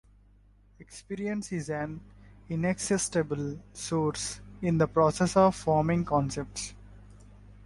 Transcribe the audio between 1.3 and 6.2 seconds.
is an inexhaustible source in the process of forming